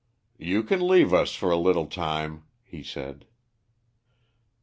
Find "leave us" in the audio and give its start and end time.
0.87-1.35